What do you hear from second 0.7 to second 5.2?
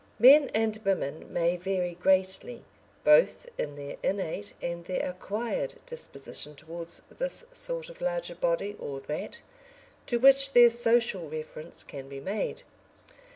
women may vary greatly both in their innate and their